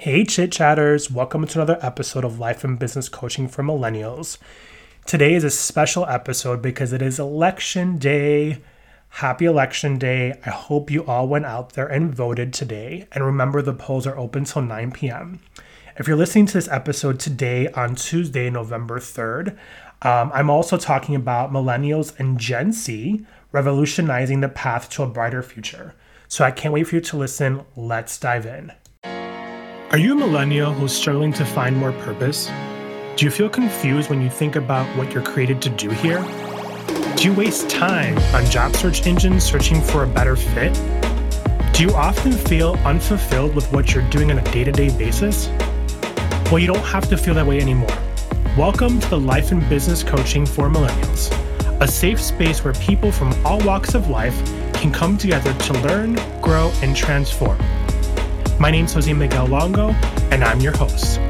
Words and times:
Hey, 0.00 0.22
chit 0.22 0.52
chatters, 0.52 1.10
welcome 1.10 1.44
to 1.44 1.58
another 1.58 1.76
episode 1.82 2.24
of 2.24 2.38
Life 2.38 2.62
and 2.62 2.78
Business 2.78 3.08
Coaching 3.08 3.48
for 3.48 3.64
Millennials. 3.64 4.38
Today 5.06 5.34
is 5.34 5.42
a 5.42 5.50
special 5.50 6.06
episode 6.06 6.62
because 6.62 6.92
it 6.92 7.02
is 7.02 7.18
election 7.18 7.98
day. 7.98 8.62
Happy 9.08 9.44
election 9.44 9.98
day. 9.98 10.38
I 10.46 10.50
hope 10.50 10.88
you 10.88 11.04
all 11.04 11.26
went 11.26 11.46
out 11.46 11.72
there 11.72 11.88
and 11.88 12.14
voted 12.14 12.52
today. 12.52 13.08
And 13.10 13.24
remember, 13.24 13.60
the 13.60 13.74
polls 13.74 14.06
are 14.06 14.16
open 14.16 14.44
till 14.44 14.62
9 14.62 14.92
p.m. 14.92 15.40
If 15.96 16.06
you're 16.06 16.16
listening 16.16 16.46
to 16.46 16.54
this 16.54 16.68
episode 16.68 17.18
today 17.18 17.66
on 17.72 17.96
Tuesday, 17.96 18.50
November 18.50 19.00
3rd, 19.00 19.58
um, 20.02 20.30
I'm 20.32 20.48
also 20.48 20.76
talking 20.76 21.16
about 21.16 21.50
millennials 21.50 22.16
and 22.20 22.38
Gen 22.38 22.70
Z 22.70 23.26
revolutionizing 23.50 24.42
the 24.42 24.48
path 24.48 24.90
to 24.90 25.02
a 25.02 25.08
brighter 25.08 25.42
future. 25.42 25.96
So 26.28 26.44
I 26.44 26.52
can't 26.52 26.72
wait 26.72 26.84
for 26.84 26.94
you 26.94 27.00
to 27.00 27.16
listen. 27.16 27.62
Let's 27.74 28.16
dive 28.16 28.46
in. 28.46 28.70
Are 29.90 29.96
you 29.96 30.12
a 30.12 30.16
millennial 30.16 30.70
who's 30.74 30.94
struggling 30.94 31.32
to 31.32 31.46
find 31.46 31.74
more 31.74 31.92
purpose? 31.92 32.50
Do 33.16 33.24
you 33.24 33.30
feel 33.30 33.48
confused 33.48 34.10
when 34.10 34.20
you 34.20 34.28
think 34.28 34.54
about 34.54 34.84
what 34.98 35.14
you're 35.14 35.22
created 35.22 35.62
to 35.62 35.70
do 35.70 35.88
here? 35.88 36.20
Do 37.16 37.24
you 37.24 37.32
waste 37.32 37.70
time 37.70 38.18
on 38.34 38.44
job 38.50 38.76
search 38.76 39.06
engines 39.06 39.44
searching 39.44 39.80
for 39.80 40.04
a 40.04 40.06
better 40.06 40.36
fit? 40.36 40.74
Do 41.72 41.84
you 41.84 41.94
often 41.94 42.32
feel 42.32 42.74
unfulfilled 42.84 43.54
with 43.54 43.72
what 43.72 43.94
you're 43.94 44.06
doing 44.10 44.30
on 44.30 44.38
a 44.38 44.52
day 44.52 44.62
to 44.62 44.72
day 44.72 44.90
basis? 44.90 45.48
Well, 46.50 46.58
you 46.58 46.66
don't 46.66 46.84
have 46.84 47.08
to 47.08 47.16
feel 47.16 47.32
that 47.32 47.46
way 47.46 47.58
anymore. 47.58 47.96
Welcome 48.58 49.00
to 49.00 49.08
the 49.08 49.18
Life 49.18 49.52
and 49.52 49.66
Business 49.70 50.02
Coaching 50.02 50.44
for 50.44 50.68
Millennials, 50.68 51.32
a 51.80 51.88
safe 51.88 52.20
space 52.20 52.62
where 52.62 52.74
people 52.74 53.10
from 53.10 53.32
all 53.42 53.58
walks 53.60 53.94
of 53.94 54.10
life 54.10 54.36
can 54.74 54.92
come 54.92 55.16
together 55.16 55.54
to 55.54 55.72
learn, 55.80 56.18
grow, 56.42 56.70
and 56.82 56.94
transform. 56.94 57.58
My 58.60 58.72
name 58.72 58.86
is 58.86 58.92
Jose 58.94 59.12
Miguel 59.12 59.46
Longo, 59.46 59.90
and 60.32 60.42
I'm 60.42 60.58
your 60.58 60.76
host. 60.76 61.20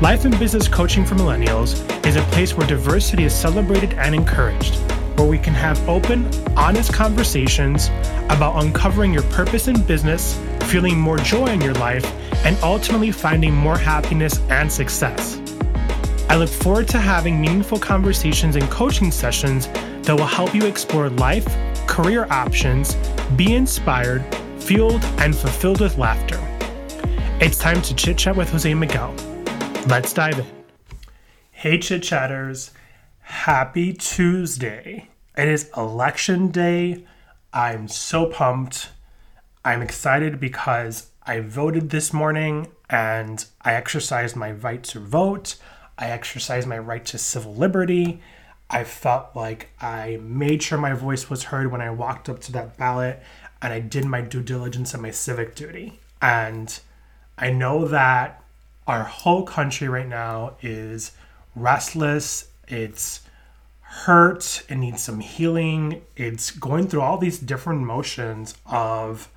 Life 0.00 0.24
and 0.24 0.38
Business 0.38 0.66
Coaching 0.66 1.04
for 1.04 1.14
Millennials 1.14 1.76
is 2.06 2.16
a 2.16 2.22
place 2.32 2.54
where 2.54 2.66
diversity 2.66 3.24
is 3.24 3.34
celebrated 3.34 3.92
and 3.98 4.14
encouraged, 4.14 4.76
where 5.18 5.28
we 5.28 5.36
can 5.38 5.52
have 5.52 5.86
open, 5.86 6.26
honest 6.56 6.90
conversations 6.90 7.88
about 8.30 8.64
uncovering 8.64 9.12
your 9.12 9.24
purpose 9.24 9.68
in 9.68 9.82
business, 9.82 10.40
feeling 10.62 10.98
more 10.98 11.18
joy 11.18 11.48
in 11.48 11.60
your 11.60 11.74
life, 11.74 12.06
and 12.46 12.56
ultimately 12.62 13.10
finding 13.10 13.54
more 13.54 13.76
happiness 13.76 14.40
and 14.48 14.72
success. 14.72 15.38
I 16.30 16.36
look 16.36 16.48
forward 16.48 16.88
to 16.88 16.98
having 16.98 17.38
meaningful 17.38 17.78
conversations 17.78 18.56
and 18.56 18.64
coaching 18.70 19.10
sessions 19.10 19.66
that 20.06 20.16
will 20.16 20.24
help 20.24 20.54
you 20.54 20.64
explore 20.64 21.10
life, 21.10 21.46
career 21.86 22.26
options, 22.30 22.94
be 23.36 23.54
inspired, 23.54 24.24
fueled, 24.66 25.04
and 25.18 25.34
fulfilled 25.34 25.80
with 25.80 25.96
laughter. 25.96 26.40
It's 27.40 27.56
time 27.56 27.80
to 27.82 27.94
chit 27.94 28.18
chat 28.18 28.34
with 28.34 28.50
Jose 28.50 28.74
Miguel. 28.74 29.14
Let's 29.86 30.12
dive 30.12 30.40
in. 30.40 30.46
Hey, 31.52 31.78
chit 31.78 32.02
chatters. 32.02 32.72
Happy 33.20 33.92
Tuesday. 33.92 35.08
It 35.36 35.46
is 35.46 35.70
election 35.76 36.50
day. 36.50 37.04
I'm 37.52 37.86
so 37.86 38.26
pumped. 38.26 38.90
I'm 39.64 39.82
excited 39.82 40.40
because 40.40 41.10
I 41.24 41.40
voted 41.40 41.90
this 41.90 42.12
morning 42.12 42.72
and 42.90 43.44
I 43.62 43.74
exercised 43.74 44.34
my 44.34 44.50
right 44.50 44.82
to 44.82 44.98
vote. 44.98 45.54
I 45.96 46.06
exercised 46.10 46.66
my 46.66 46.78
right 46.78 47.04
to 47.06 47.18
civil 47.18 47.54
liberty. 47.54 48.20
I 48.68 48.82
felt 48.82 49.28
like 49.36 49.68
I 49.80 50.18
made 50.20 50.60
sure 50.60 50.76
my 50.76 50.92
voice 50.92 51.30
was 51.30 51.44
heard 51.44 51.70
when 51.70 51.80
I 51.80 51.90
walked 51.90 52.28
up 52.28 52.40
to 52.40 52.52
that 52.52 52.76
ballot 52.76 53.22
and 53.62 53.72
I 53.72 53.80
did 53.80 54.04
my 54.04 54.20
due 54.20 54.42
diligence 54.42 54.92
and 54.92 55.02
my 55.02 55.10
civic 55.10 55.54
duty. 55.54 56.00
And 56.20 56.78
I 57.38 57.50
know 57.50 57.86
that 57.88 58.42
our 58.86 59.04
whole 59.04 59.44
country 59.44 59.88
right 59.88 60.08
now 60.08 60.56
is 60.62 61.12
restless, 61.54 62.48
it's 62.68 63.20
hurt, 63.80 64.62
it 64.68 64.76
needs 64.76 65.02
some 65.02 65.20
healing, 65.20 66.02
it's 66.16 66.50
going 66.50 66.88
through 66.88 67.00
all 67.00 67.18
these 67.18 67.38
different 67.38 67.80
motions 67.80 68.54
of 68.66 69.28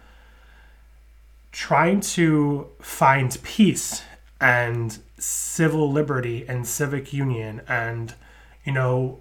trying 1.51 1.99
to 1.99 2.67
find 2.79 3.37
peace 3.43 4.03
and 4.39 4.99
civil 5.17 5.91
liberty 5.91 6.45
and 6.47 6.67
civic 6.67 7.11
union. 7.11 7.61
And 7.67 8.13
you 8.63 8.73
know 8.73 9.19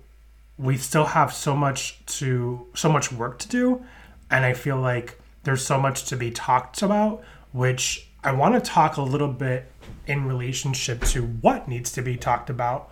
we 0.58 0.76
still 0.76 1.06
have 1.06 1.32
so 1.32 1.54
much 1.54 2.04
to 2.04 2.66
so 2.74 2.88
much 2.88 3.12
work 3.12 3.38
to 3.38 3.48
do 3.48 3.84
and 4.30 4.44
I 4.44 4.52
feel 4.52 4.78
like 4.78 5.18
there's 5.44 5.64
so 5.64 5.80
much 5.80 6.04
to 6.06 6.16
be 6.16 6.30
talked 6.30 6.82
about, 6.82 7.22
which 7.52 8.08
I 8.22 8.32
want 8.32 8.54
to 8.54 8.60
talk 8.60 8.96
a 8.96 9.02
little 9.02 9.32
bit 9.32 9.70
in 10.06 10.26
relationship 10.26 11.02
to 11.04 11.22
what 11.22 11.68
needs 11.68 11.92
to 11.92 12.02
be 12.02 12.16
talked 12.16 12.50
about 12.50 12.90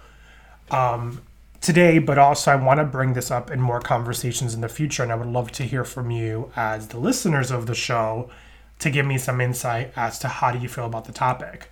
um, 0.70 1.22
today, 1.60 1.98
but 1.98 2.19
also 2.19 2.52
I 2.52 2.56
want 2.56 2.78
to 2.78 2.84
bring 2.84 3.14
this 3.14 3.30
up 3.30 3.50
in 3.50 3.60
more 3.60 3.80
conversations 3.80 4.54
in 4.54 4.60
the 4.60 4.69
future. 4.69 5.02
And 5.02 5.12
I 5.12 5.16
would 5.16 5.28
love 5.28 5.50
to 5.52 5.64
hear 5.64 5.84
from 5.84 6.10
you 6.10 6.50
as 6.56 6.88
the 6.88 6.98
listeners 6.98 7.50
of 7.50 7.66
the 7.66 7.75
show 7.75 8.30
to 8.78 8.91
give 8.91 9.06
me 9.06 9.19
some 9.19 9.41
insight 9.41 9.92
as 9.96 10.19
to 10.20 10.28
how 10.28 10.52
do 10.52 10.58
you 10.58 10.69
feel 10.69 10.86
about 10.86 11.06
the 11.06 11.12
topic. 11.12 11.70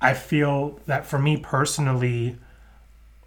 I 0.00 0.14
feel 0.14 0.80
that 0.86 1.06
for 1.06 1.18
me 1.18 1.38
personally, 1.38 2.38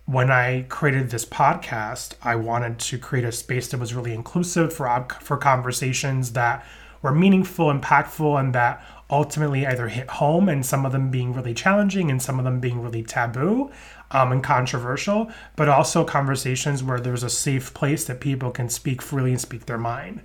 when 0.07 0.31
I 0.31 0.61
created 0.69 1.09
this 1.09 1.25
podcast, 1.25 2.13
I 2.23 2.35
wanted 2.35 2.79
to 2.79 2.97
create 2.97 3.25
a 3.25 3.31
space 3.31 3.67
that 3.67 3.79
was 3.79 3.93
really 3.93 4.13
inclusive 4.13 4.73
for 4.73 5.05
for 5.19 5.35
conversations 5.35 6.31
that 6.31 6.65
were 7.01 7.13
meaningful, 7.13 7.67
impactful, 7.67 8.39
and 8.39 8.55
that 8.55 8.83
ultimately 9.09 9.67
either 9.67 9.89
hit 9.89 10.09
home, 10.09 10.47
and 10.47 10.65
some 10.65 10.85
of 10.85 10.93
them 10.93 11.11
being 11.11 11.33
really 11.33 11.53
challenging, 11.53 12.09
and 12.09 12.21
some 12.21 12.39
of 12.39 12.45
them 12.45 12.61
being 12.61 12.81
really 12.81 13.03
taboo 13.03 13.69
um, 14.11 14.31
and 14.31 14.43
controversial, 14.43 15.29
but 15.57 15.67
also 15.67 16.05
conversations 16.05 16.81
where 16.81 17.01
there's 17.01 17.23
a 17.23 17.29
safe 17.29 17.73
place 17.73 18.05
that 18.05 18.21
people 18.21 18.49
can 18.49 18.69
speak 18.69 19.01
freely 19.01 19.31
and 19.31 19.41
speak 19.41 19.65
their 19.65 19.77
mind. 19.77 20.21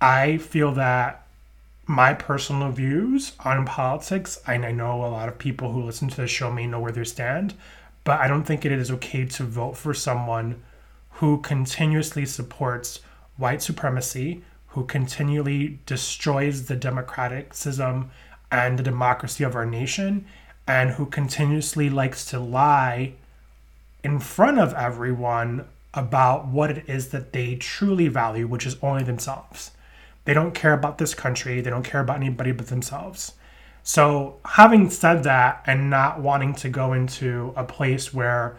I 0.00 0.38
feel 0.38 0.72
that 0.72 1.26
my 1.86 2.14
personal 2.14 2.72
views 2.72 3.32
on 3.40 3.66
politics, 3.66 4.40
and 4.46 4.64
I 4.64 4.72
know 4.72 5.04
a 5.04 5.06
lot 5.06 5.28
of 5.28 5.38
people 5.38 5.72
who 5.72 5.82
listen 5.82 6.08
to 6.08 6.16
the 6.16 6.26
show 6.26 6.50
may 6.50 6.66
know 6.66 6.80
where 6.80 6.92
they 6.92 7.04
stand, 7.04 7.52
but 8.06 8.20
I 8.20 8.28
don't 8.28 8.44
think 8.44 8.64
it 8.64 8.70
is 8.70 8.92
okay 8.92 9.24
to 9.24 9.42
vote 9.42 9.76
for 9.76 9.92
someone 9.92 10.62
who 11.14 11.40
continuously 11.40 12.24
supports 12.24 13.00
white 13.36 13.60
supremacy, 13.60 14.44
who 14.68 14.84
continually 14.84 15.80
destroys 15.86 16.66
the 16.66 16.76
democratic 16.76 17.52
system 17.52 18.12
and 18.48 18.78
the 18.78 18.84
democracy 18.84 19.42
of 19.42 19.56
our 19.56 19.66
nation, 19.66 20.24
and 20.68 20.90
who 20.90 21.06
continuously 21.06 21.90
likes 21.90 22.24
to 22.26 22.38
lie 22.38 23.14
in 24.04 24.20
front 24.20 24.60
of 24.60 24.72
everyone 24.74 25.66
about 25.92 26.46
what 26.46 26.70
it 26.70 26.88
is 26.88 27.08
that 27.08 27.32
they 27.32 27.56
truly 27.56 28.06
value, 28.06 28.46
which 28.46 28.66
is 28.66 28.76
only 28.82 29.02
themselves. 29.02 29.72
They 30.26 30.32
don't 30.32 30.54
care 30.54 30.74
about 30.74 30.98
this 30.98 31.12
country, 31.12 31.60
they 31.60 31.70
don't 31.70 31.82
care 31.82 32.02
about 32.02 32.18
anybody 32.18 32.52
but 32.52 32.68
themselves. 32.68 33.32
So, 33.88 34.40
having 34.44 34.90
said 34.90 35.22
that, 35.22 35.62
and 35.64 35.88
not 35.88 36.18
wanting 36.18 36.56
to 36.56 36.68
go 36.68 36.92
into 36.92 37.54
a 37.54 37.62
place 37.62 38.12
where 38.12 38.56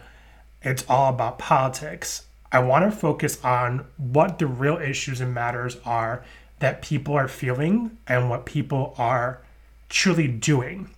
it's 0.62 0.86
all 0.88 1.10
about 1.10 1.38
politics, 1.38 2.24
I 2.50 2.60
want 2.60 2.90
to 2.90 2.98
focus 2.98 3.38
on 3.44 3.84
what 3.98 4.38
the 4.38 4.46
real 4.46 4.78
issues 4.78 5.20
and 5.20 5.34
matters 5.34 5.76
are 5.84 6.24
that 6.60 6.80
people 6.80 7.12
are 7.12 7.28
feeling 7.28 7.98
and 8.06 8.30
what 8.30 8.46
people 8.46 8.94
are 8.96 9.42
truly 9.90 10.28
doing. 10.28 10.88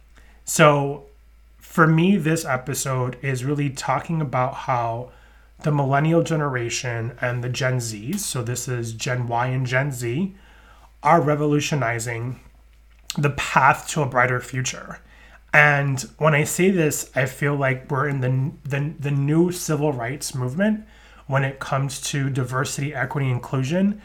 So, 0.44 1.06
for 1.58 1.88
me, 1.88 2.16
this 2.16 2.44
episode 2.44 3.16
is 3.22 3.44
really 3.44 3.68
talking 3.68 4.20
about 4.20 4.54
how 4.54 5.10
the 5.64 5.72
millennial 5.72 6.22
generation 6.22 7.18
and 7.20 7.42
the 7.42 7.48
Gen 7.48 7.78
Zs, 7.78 8.20
so 8.20 8.44
this 8.44 8.68
is 8.68 8.92
Gen 8.92 9.26
Y 9.26 9.48
and 9.48 9.66
Gen 9.66 9.90
Z, 9.90 10.36
are 11.02 11.20
revolutionizing 11.20 12.38
the 13.18 13.30
path 13.30 13.88
to 13.88 14.02
a 14.02 14.06
brighter 14.06 14.40
future. 14.40 15.00
And 15.52 16.00
when 16.18 16.34
I 16.34 16.44
say 16.44 16.70
this, 16.70 17.10
I 17.14 17.26
feel 17.26 17.56
like 17.56 17.90
we're 17.90 18.08
in 18.08 18.20
the, 18.20 18.52
the, 18.68 18.92
the 18.98 19.10
new 19.10 19.50
civil 19.50 19.92
rights 19.92 20.34
movement 20.34 20.86
when 21.26 21.44
it 21.44 21.58
comes 21.58 22.00
to 22.00 22.30
diversity, 22.30 22.94
equity, 22.94 23.30
inclusion. 23.30 24.00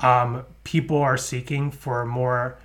Um, 0.00 0.44
people 0.64 0.98
are 0.98 1.16
seeking 1.16 1.70
for 1.70 2.04
more 2.04 2.58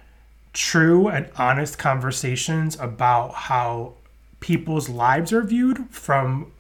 true 0.54 1.08
and 1.08 1.30
honest 1.36 1.78
conversations 1.78 2.78
about 2.80 3.34
how 3.34 3.94
people's 4.40 4.90
lives 4.90 5.32
are 5.34 5.42
viewed 5.42 5.88
from 5.90 6.52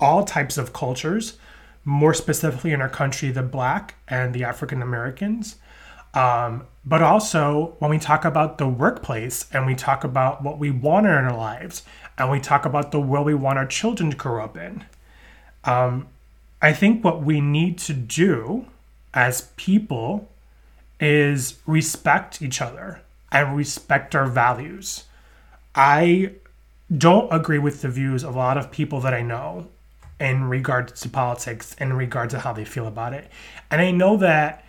all 0.00 0.24
types 0.24 0.56
of 0.56 0.72
cultures, 0.72 1.36
more 1.84 2.14
specifically 2.14 2.72
in 2.72 2.80
our 2.80 2.88
country, 2.88 3.30
the 3.30 3.42
Black 3.42 3.94
and 4.08 4.34
the 4.34 4.44
African 4.44 4.82
Americans. 4.82 5.56
Um, 6.14 6.66
but 6.84 7.02
also, 7.02 7.76
when 7.78 7.90
we 7.90 7.98
talk 7.98 8.24
about 8.24 8.58
the 8.58 8.66
workplace 8.66 9.46
and 9.52 9.66
we 9.66 9.74
talk 9.74 10.04
about 10.04 10.42
what 10.42 10.58
we 10.58 10.70
want 10.70 11.06
in 11.06 11.12
our 11.12 11.36
lives 11.36 11.82
and 12.16 12.30
we 12.30 12.40
talk 12.40 12.64
about 12.64 12.92
the 12.92 13.00
world 13.00 13.26
we 13.26 13.34
want 13.34 13.58
our 13.58 13.66
children 13.66 14.10
to 14.10 14.16
grow 14.16 14.42
up 14.42 14.56
in, 14.56 14.84
um, 15.64 16.08
I 16.62 16.72
think 16.72 17.04
what 17.04 17.22
we 17.22 17.40
need 17.40 17.78
to 17.80 17.92
do 17.92 18.66
as 19.12 19.52
people 19.56 20.28
is 20.98 21.58
respect 21.66 22.42
each 22.42 22.60
other 22.60 23.02
and 23.30 23.56
respect 23.56 24.14
our 24.14 24.26
values. 24.26 25.04
I 25.74 26.32
don't 26.96 27.32
agree 27.32 27.58
with 27.58 27.82
the 27.82 27.88
views 27.88 28.24
of 28.24 28.34
a 28.34 28.38
lot 28.38 28.56
of 28.56 28.70
people 28.70 29.00
that 29.02 29.12
I 29.12 29.22
know 29.22 29.68
in 30.18 30.44
regards 30.44 31.00
to 31.02 31.08
politics 31.08 31.76
in 31.78 31.92
regards 31.92 32.34
to 32.34 32.40
how 32.40 32.52
they 32.52 32.64
feel 32.64 32.86
about 32.86 33.12
it. 33.12 33.30
And 33.70 33.80
I 33.80 33.90
know 33.90 34.16
that 34.16 34.64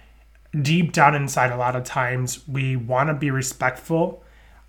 deep 0.60 0.92
down 0.92 1.16
inside, 1.16 1.51
a 1.51 1.57
lot 1.57 1.75
of 1.75 1.84
times 1.84 2.48
we 2.48 2.75
want 2.75 3.10
to 3.10 3.13
be 3.13 3.31
respectful 3.31 4.24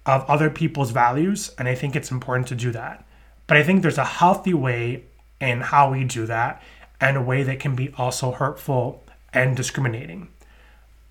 of 0.06 0.24
other 0.28 0.50
people's 0.50 0.90
values. 0.90 1.52
And 1.58 1.68
I 1.68 1.74
think 1.74 1.94
it's 1.94 2.10
important 2.10 2.48
to 2.48 2.54
do 2.54 2.70
that. 2.72 3.04
But 3.46 3.56
I 3.56 3.62
think 3.62 3.82
there's 3.82 3.98
a 3.98 4.04
healthy 4.04 4.54
way 4.54 5.04
in 5.40 5.60
how 5.60 5.90
we 5.90 6.04
do 6.04 6.26
that 6.26 6.62
and 7.00 7.16
a 7.16 7.22
way 7.22 7.42
that 7.42 7.60
can 7.60 7.74
be 7.74 7.92
also 7.96 8.32
hurtful 8.32 9.02
and 9.32 9.56
discriminating. 9.56 10.28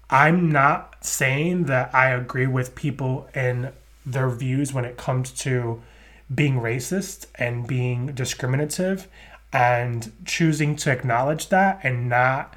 I'm 0.09 0.51
not 0.51 1.03
saying 1.03 1.65
that 1.65 1.93
I 1.93 2.09
agree 2.09 2.47
with 2.47 2.75
people 2.75 3.29
and 3.33 3.71
their 4.05 4.29
views 4.29 4.73
when 4.73 4.85
it 4.85 4.97
comes 4.97 5.31
to 5.31 5.81
being 6.33 6.55
racist 6.55 7.27
and 7.35 7.67
being 7.67 8.07
discriminative 8.07 9.07
and 9.51 10.11
choosing 10.25 10.75
to 10.77 10.91
acknowledge 10.91 11.49
that 11.49 11.79
and 11.83 12.09
not 12.09 12.55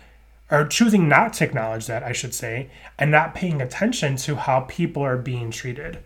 or 0.52 0.66
choosing 0.66 1.08
not 1.08 1.32
to 1.32 1.44
acknowledge 1.44 1.87
that 1.87 2.02
I 2.02 2.12
should 2.12 2.34
say 2.34 2.69
and 2.99 3.10
not 3.10 3.34
paying 3.34 3.62
attention 3.62 4.16
to 4.16 4.37
how 4.37 4.60
people 4.69 5.02
are 5.02 5.16
being 5.16 5.50
treated. 5.50 6.00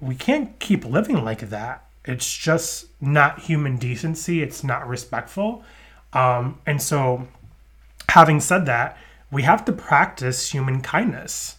We 0.00 0.14
can't 0.14 0.58
keep 0.58 0.86
living 0.86 1.22
like 1.22 1.50
that. 1.50 1.84
It's 2.06 2.34
just 2.34 2.86
not 3.02 3.40
human 3.40 3.76
decency, 3.76 4.42
it's 4.42 4.64
not 4.64 4.88
respectful. 4.88 5.62
Um, 6.14 6.58
and 6.64 6.80
so 6.80 7.28
having 8.08 8.40
said 8.40 8.64
that, 8.64 8.96
we 9.30 9.42
have 9.42 9.64
to 9.66 9.72
practice 9.72 10.52
human 10.52 10.80
kindness. 10.80 11.56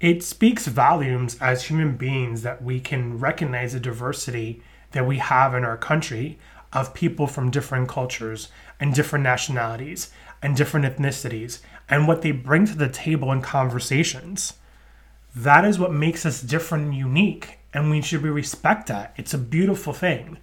It 0.00 0.22
speaks 0.22 0.66
volumes 0.66 1.38
as 1.40 1.64
human 1.64 1.96
beings 1.96 2.42
that 2.42 2.62
we 2.62 2.80
can 2.80 3.18
recognize 3.18 3.72
the 3.72 3.80
diversity 3.80 4.62
that 4.92 5.06
we 5.06 5.18
have 5.18 5.54
in 5.54 5.64
our 5.64 5.78
country 5.78 6.38
of 6.74 6.92
people 6.92 7.26
from 7.26 7.50
different 7.50 7.88
cultures 7.88 8.48
and 8.78 8.92
different 8.92 9.22
nationalities 9.22 10.10
and 10.44 10.54
different 10.54 10.84
ethnicities 10.84 11.60
and 11.88 12.06
what 12.06 12.20
they 12.20 12.30
bring 12.30 12.66
to 12.66 12.76
the 12.76 12.88
table 12.88 13.32
in 13.32 13.40
conversations. 13.40 14.52
That 15.34 15.64
is 15.64 15.78
what 15.78 15.90
makes 15.90 16.26
us 16.26 16.42
different 16.42 16.84
and 16.84 16.94
unique, 16.94 17.58
and 17.72 17.90
we 17.90 18.02
should 18.02 18.22
be 18.22 18.28
respect 18.28 18.86
that. 18.88 19.14
It's 19.16 19.32
a 19.32 19.38
beautiful 19.38 19.94
thing. 19.94 20.36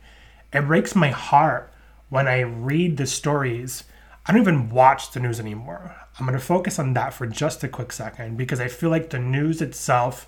It 0.52 0.66
breaks 0.66 0.96
my 0.96 1.10
heart 1.10 1.72
when 2.10 2.28
I 2.28 2.40
read 2.40 2.98
the 2.98 3.06
stories. 3.06 3.84
I 4.26 4.32
don't 4.32 4.42
even 4.42 4.72
watch 4.72 5.12
the 5.12 5.20
news 5.20 5.40
anymore. 5.40 5.96
I'm 6.20 6.26
going 6.26 6.38
to 6.38 6.44
focus 6.44 6.80
on 6.80 6.94
that 6.94 7.14
for 7.14 7.28
just 7.28 7.64
a 7.64 7.68
quick 7.68 7.92
second 7.92 8.38
because 8.38 8.60
I 8.60 8.70
feel 8.70 8.90
like 8.90 9.12
the 9.12 9.20
news 9.20 9.62
itself, 9.62 10.28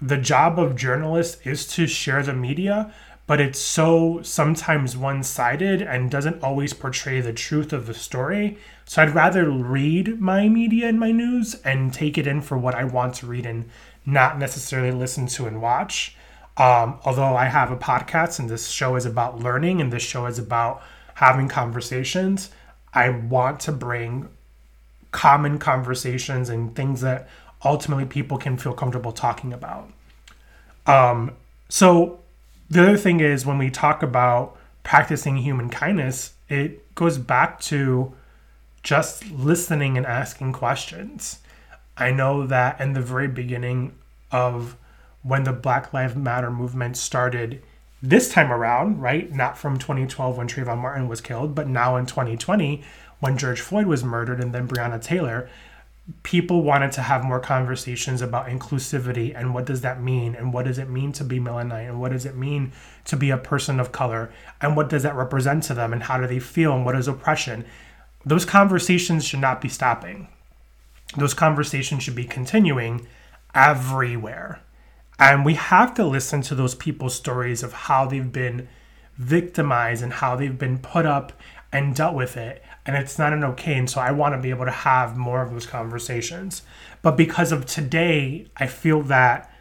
the 0.00 0.18
job 0.18 0.56
of 0.56 0.76
journalists 0.76 1.44
is 1.44 1.66
to 1.74 1.88
share 1.88 2.22
the 2.22 2.32
media, 2.32 2.94
but 3.30 3.40
it's 3.40 3.60
so 3.60 4.20
sometimes 4.24 4.96
one 4.96 5.22
sided 5.22 5.80
and 5.80 6.10
doesn't 6.10 6.42
always 6.42 6.72
portray 6.72 7.20
the 7.20 7.32
truth 7.32 7.72
of 7.72 7.86
the 7.86 7.94
story. 7.94 8.58
So 8.86 9.00
I'd 9.00 9.14
rather 9.14 9.48
read 9.48 10.20
my 10.20 10.48
media 10.48 10.88
and 10.88 10.98
my 10.98 11.12
news 11.12 11.54
and 11.62 11.94
take 11.94 12.18
it 12.18 12.26
in 12.26 12.40
for 12.40 12.58
what 12.58 12.74
I 12.74 12.82
want 12.82 13.14
to 13.14 13.26
read 13.26 13.46
and 13.46 13.70
not 14.04 14.36
necessarily 14.36 14.90
listen 14.90 15.28
to 15.28 15.46
and 15.46 15.62
watch. 15.62 16.16
Um, 16.56 16.98
although 17.04 17.36
I 17.36 17.44
have 17.44 17.70
a 17.70 17.76
podcast 17.76 18.40
and 18.40 18.48
this 18.48 18.68
show 18.68 18.96
is 18.96 19.06
about 19.06 19.38
learning 19.38 19.80
and 19.80 19.92
this 19.92 20.02
show 20.02 20.26
is 20.26 20.40
about 20.40 20.82
having 21.14 21.46
conversations, 21.46 22.50
I 22.92 23.10
want 23.10 23.60
to 23.60 23.70
bring 23.70 24.28
common 25.12 25.60
conversations 25.60 26.48
and 26.48 26.74
things 26.74 27.00
that 27.02 27.28
ultimately 27.64 28.06
people 28.06 28.38
can 28.38 28.56
feel 28.56 28.72
comfortable 28.72 29.12
talking 29.12 29.52
about. 29.52 29.88
Um, 30.84 31.36
so 31.68 32.19
the 32.70 32.82
other 32.82 32.96
thing 32.96 33.20
is 33.20 33.44
when 33.44 33.58
we 33.58 33.68
talk 33.68 34.02
about 34.02 34.56
practicing 34.84 35.38
human 35.38 35.68
kindness, 35.68 36.34
it 36.48 36.94
goes 36.94 37.18
back 37.18 37.60
to 37.60 38.14
just 38.82 39.28
listening 39.30 39.96
and 39.96 40.06
asking 40.06 40.52
questions. 40.52 41.40
I 41.96 42.12
know 42.12 42.46
that 42.46 42.80
in 42.80 42.92
the 42.92 43.00
very 43.00 43.28
beginning 43.28 43.94
of 44.30 44.76
when 45.22 45.44
the 45.44 45.52
Black 45.52 45.92
Lives 45.92 46.14
Matter 46.14 46.50
movement 46.50 46.96
started 46.96 47.62
this 48.02 48.32
time 48.32 48.50
around, 48.50 49.02
right? 49.02 49.30
Not 49.30 49.58
from 49.58 49.78
2012 49.78 50.38
when 50.38 50.48
Trayvon 50.48 50.78
Martin 50.78 51.08
was 51.08 51.20
killed, 51.20 51.54
but 51.54 51.68
now 51.68 51.96
in 51.96 52.06
2020 52.06 52.82
when 53.18 53.36
George 53.36 53.60
Floyd 53.60 53.86
was 53.86 54.02
murdered 54.02 54.40
and 54.40 54.54
then 54.54 54.66
Breonna 54.66 55.02
Taylor, 55.02 55.50
people 56.22 56.62
wanted 56.62 56.92
to 56.92 57.02
have 57.02 57.24
more 57.24 57.40
conversations 57.40 58.22
about 58.22 58.46
inclusivity 58.46 59.32
and 59.34 59.54
what 59.54 59.66
does 59.66 59.80
that 59.82 60.02
mean 60.02 60.34
and 60.34 60.52
what 60.52 60.64
does 60.64 60.78
it 60.78 60.88
mean 60.88 61.12
to 61.12 61.24
be 61.24 61.38
Melanite 61.38 61.88
and 61.88 62.00
what 62.00 62.12
does 62.12 62.26
it 62.26 62.36
mean 62.36 62.72
to 63.04 63.16
be 63.16 63.30
a 63.30 63.38
person 63.38 63.80
of 63.80 63.92
color 63.92 64.32
and 64.60 64.76
what 64.76 64.88
does 64.88 65.02
that 65.02 65.14
represent 65.14 65.62
to 65.64 65.74
them 65.74 65.92
and 65.92 66.04
how 66.04 66.18
do 66.18 66.26
they 66.26 66.38
feel 66.38 66.74
and 66.74 66.84
what 66.84 66.96
is 66.96 67.08
oppression. 67.08 67.64
Those 68.24 68.44
conversations 68.44 69.24
should 69.24 69.40
not 69.40 69.60
be 69.60 69.68
stopping. 69.68 70.28
Those 71.16 71.34
conversations 71.34 72.02
should 72.02 72.14
be 72.14 72.24
continuing 72.24 73.06
everywhere. 73.54 74.60
And 75.18 75.44
we 75.44 75.54
have 75.54 75.94
to 75.94 76.06
listen 76.06 76.40
to 76.42 76.54
those 76.54 76.74
people's 76.74 77.14
stories 77.14 77.62
of 77.62 77.72
how 77.72 78.06
they've 78.06 78.32
been 78.32 78.68
victimized 79.20 80.02
and 80.02 80.14
how 80.14 80.34
they've 80.34 80.58
been 80.58 80.78
put 80.78 81.04
up 81.04 81.30
and 81.70 81.94
dealt 81.94 82.14
with 82.14 82.38
it 82.38 82.64
and 82.86 82.96
it's 82.96 83.18
not 83.18 83.34
an 83.34 83.44
okay 83.44 83.76
and 83.76 83.90
so 83.90 84.00
i 84.00 84.10
want 84.10 84.34
to 84.34 84.40
be 84.40 84.48
able 84.48 84.64
to 84.64 84.70
have 84.70 85.16
more 85.16 85.42
of 85.42 85.52
those 85.52 85.66
conversations. 85.66 86.62
But 87.02 87.18
because 87.18 87.52
of 87.52 87.66
today 87.66 88.46
i 88.56 88.66
feel 88.66 89.02
that 89.02 89.52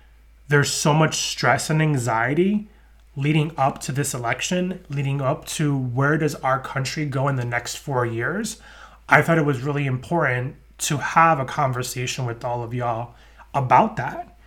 there's 0.48 0.72
so 0.72 0.94
much 0.94 1.18
stress 1.18 1.70
and 1.70 1.82
anxiety 1.82 2.70
leading 3.18 3.52
up 3.58 3.80
to 3.82 3.92
this 3.92 4.14
election 4.14 4.80
leading 4.90 5.20
up 5.20 5.46
to 5.48 5.78
where 5.78 6.18
does 6.18 6.36
our 6.36 6.62
country 6.62 7.06
go 7.06 7.28
in 7.28 7.36
the 7.36 7.44
next 7.44 7.76
four 7.76 8.06
years 8.06 8.62
i 9.10 9.22
thought 9.22 9.38
it 9.38 9.46
was 9.46 9.62
really 9.62 9.86
important 9.86 10.56
to 10.78 10.98
have 10.98 11.38
a 11.38 11.46
conversation 11.46 12.26
with 12.26 12.46
all 12.46 12.64
of 12.64 12.74
y'all 12.74 13.14
about 13.54 13.98
that 13.98 14.39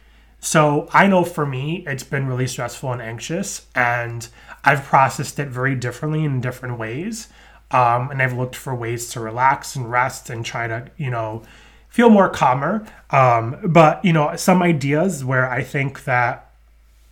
so 0.42 0.86
i 0.92 1.06
know 1.06 1.24
for 1.24 1.46
me 1.46 1.82
it's 1.86 2.04
been 2.04 2.26
really 2.26 2.46
stressful 2.46 2.92
and 2.92 3.00
anxious 3.00 3.66
and 3.74 4.28
i've 4.64 4.84
processed 4.84 5.38
it 5.38 5.48
very 5.48 5.74
differently 5.74 6.22
in 6.22 6.42
different 6.42 6.78
ways 6.78 7.28
um, 7.72 8.10
and 8.10 8.20
I've 8.20 8.34
looked 8.34 8.54
for 8.54 8.74
ways 8.74 9.08
to 9.10 9.20
relax 9.20 9.74
and 9.74 9.90
rest 9.90 10.28
and 10.28 10.44
try 10.44 10.66
to, 10.66 10.90
you 10.98 11.10
know, 11.10 11.42
feel 11.88 12.10
more 12.10 12.28
calmer. 12.28 12.86
Um, 13.10 13.56
but, 13.64 14.04
you 14.04 14.12
know, 14.12 14.36
some 14.36 14.62
ideas 14.62 15.24
where 15.24 15.50
I 15.50 15.62
think 15.62 16.04
that 16.04 16.50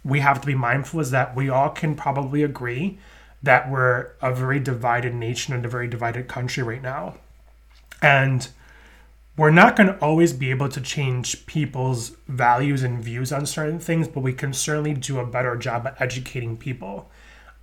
we 0.05 0.21
have 0.21 0.41
to 0.41 0.47
be 0.47 0.55
mindful 0.55 1.01
is 1.01 1.11
that 1.13 1.35
we 1.35 1.49
all 1.49 1.71
can 1.71 1.95
probably 1.95 2.43
agree 2.43 2.99
that 3.43 3.71
we're 3.71 4.11
a 4.21 4.35
very 4.35 4.61
divided 4.61 5.15
nation 5.15 5.55
and 5.55 5.65
a 5.65 5.69
very 5.69 5.89
divided 5.89 6.29
country 6.29 6.63
right 6.63 6.83
now. 6.83 7.15
And 8.03 8.47
we're 9.41 9.49
not 9.49 9.75
going 9.75 9.87
to 9.87 9.99
always 10.01 10.35
be 10.35 10.51
able 10.51 10.69
to 10.69 10.83
change 10.83 11.47
people's 11.47 12.11
values 12.29 12.83
and 12.83 13.03
views 13.03 13.33
on 13.33 13.47
certain 13.47 13.79
things, 13.79 14.07
but 14.07 14.21
we 14.21 14.35
can 14.35 14.53
certainly 14.53 14.93
do 14.93 15.19
a 15.19 15.25
better 15.25 15.57
job 15.57 15.87
at 15.87 15.99
educating 15.99 16.59
people. 16.59 17.11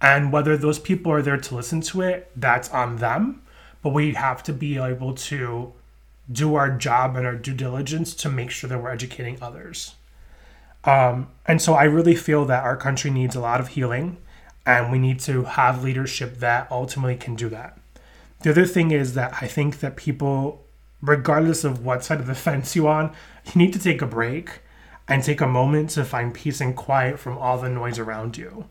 And 0.02 0.34
whether 0.34 0.58
those 0.58 0.80
people 0.80 1.12
are 1.12 1.22
there 1.22 1.38
to 1.38 1.56
listen 1.56 1.82
to 1.82 2.02
it, 2.02 2.32
that's 2.36 2.72
on 2.72 2.96
them. 2.96 3.44
But 3.84 3.94
we 3.94 4.16
have 4.16 4.42
to 4.44 4.54
be 4.54 4.80
able 4.80 5.14
to 5.14 5.72
do 6.32 6.56
our 6.56 6.76
job 6.76 7.16
and 7.16 7.28
our 7.28 7.36
due 7.36 7.54
diligence 7.54 8.16
to 8.16 8.30
make 8.30 8.50
sure 8.50 8.68
that 8.68 8.82
we're 8.82 8.90
educating 8.90 9.38
others. 9.40 9.94
Um, 10.84 11.30
and 11.46 11.62
so 11.62 11.76
I 11.76 11.84
really 11.84 12.16
feel 12.16 12.46
that 12.46 12.64
our 12.64 12.76
country 12.76 13.12
needs 13.12 13.36
a 13.36 13.40
lot 13.40 13.60
of 13.60 13.68
healing, 13.68 14.18
and 14.66 14.92
we 14.92 14.98
need 14.98 15.20
to 15.20 15.44
have 15.44 15.84
leadership 15.84 16.40
that 16.40 16.68
ultimately 16.72 17.18
can 17.18 17.36
do 17.36 17.50
that. 17.50 17.78
The 18.42 18.50
other 18.50 18.66
thing 18.66 18.90
is 18.90 19.14
that 19.14 19.36
I 19.44 19.48
think 19.48 19.80
that 19.82 19.96
people, 19.96 20.64
regardless 21.02 21.64
of 21.64 21.86
what 21.86 22.04
side 22.04 22.20
of 22.20 22.28
the 22.28 22.36
fence 22.36 22.76
you're 22.76 22.88
on, 22.88 23.14
you 23.46 23.54
need 23.56 23.74
to 23.74 23.80
take 23.80 24.02
a 24.02 24.08
break 24.08 24.62
and 25.08 25.24
take 25.24 25.42
a 25.42 25.48
moment 25.48 25.92
to 25.92 26.04
find 26.04 26.34
peace 26.34 26.60
and 26.60 26.76
quiet 26.76 27.20
from 27.20 27.38
all 27.38 27.58
the 27.58 27.70
noise 27.70 28.00
around 28.00 28.38
you 28.38 28.66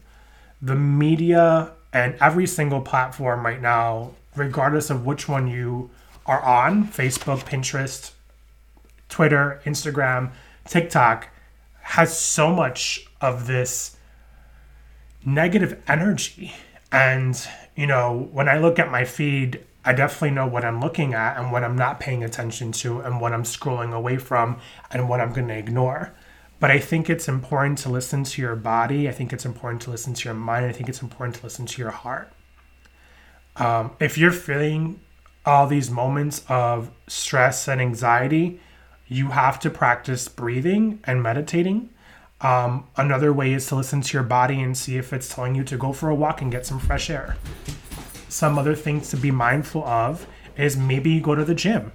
the 0.60 0.74
media 0.74 1.72
and 1.92 2.16
every 2.20 2.46
single 2.46 2.80
platform 2.80 3.44
right 3.44 3.60
now, 3.60 4.12
regardless 4.34 4.90
of 4.90 5.06
which 5.06 5.28
one 5.28 5.46
you 5.46 5.90
are 6.26 6.42
on 6.42 6.86
Facebook, 6.88 7.44
Pinterest, 7.44 8.12
Twitter, 9.08 9.60
Instagram, 9.64 10.32
TikTok, 10.66 11.28
has 11.80 12.18
so 12.18 12.52
much 12.52 13.06
of 13.20 13.46
this 13.46 13.96
negative 15.24 15.80
energy. 15.86 16.52
And, 16.90 17.40
you 17.76 17.86
know, 17.86 18.28
when 18.32 18.48
I 18.48 18.58
look 18.58 18.78
at 18.78 18.90
my 18.90 19.04
feed, 19.04 19.64
I 19.86 19.92
definitely 19.92 20.32
know 20.32 20.48
what 20.48 20.64
I'm 20.64 20.80
looking 20.80 21.14
at 21.14 21.38
and 21.38 21.52
what 21.52 21.62
I'm 21.62 21.76
not 21.76 22.00
paying 22.00 22.24
attention 22.24 22.72
to 22.72 23.00
and 23.00 23.20
what 23.20 23.32
I'm 23.32 23.44
scrolling 23.44 23.94
away 23.94 24.16
from 24.16 24.58
and 24.90 25.08
what 25.08 25.20
I'm 25.20 25.32
going 25.32 25.46
to 25.46 25.56
ignore. 25.56 26.12
But 26.58 26.72
I 26.72 26.80
think 26.80 27.08
it's 27.08 27.28
important 27.28 27.78
to 27.78 27.88
listen 27.88 28.24
to 28.24 28.42
your 28.42 28.56
body. 28.56 29.08
I 29.08 29.12
think 29.12 29.32
it's 29.32 29.44
important 29.44 29.82
to 29.82 29.90
listen 29.90 30.12
to 30.14 30.24
your 30.24 30.34
mind. 30.34 30.66
I 30.66 30.72
think 30.72 30.88
it's 30.88 31.02
important 31.02 31.36
to 31.36 31.44
listen 31.44 31.66
to 31.66 31.80
your 31.80 31.92
heart. 31.92 32.32
Um, 33.56 33.92
if 34.00 34.18
you're 34.18 34.32
feeling 34.32 35.00
all 35.44 35.68
these 35.68 35.88
moments 35.88 36.44
of 36.48 36.90
stress 37.06 37.68
and 37.68 37.80
anxiety, 37.80 38.60
you 39.06 39.28
have 39.28 39.60
to 39.60 39.70
practice 39.70 40.26
breathing 40.26 40.98
and 41.04 41.22
meditating. 41.22 41.90
Um, 42.40 42.88
another 42.96 43.32
way 43.32 43.52
is 43.52 43.66
to 43.68 43.76
listen 43.76 44.00
to 44.00 44.12
your 44.14 44.24
body 44.24 44.60
and 44.60 44.76
see 44.76 44.96
if 44.96 45.12
it's 45.12 45.32
telling 45.32 45.54
you 45.54 45.62
to 45.62 45.76
go 45.76 45.92
for 45.92 46.08
a 46.10 46.14
walk 46.14 46.42
and 46.42 46.50
get 46.50 46.66
some 46.66 46.80
fresh 46.80 47.08
air. 47.08 47.36
Some 48.28 48.58
other 48.58 48.74
things 48.74 49.10
to 49.10 49.16
be 49.16 49.30
mindful 49.30 49.84
of 49.84 50.26
is 50.56 50.76
maybe 50.76 51.10
you 51.10 51.20
go 51.20 51.34
to 51.34 51.44
the 51.44 51.54
gym. 51.54 51.92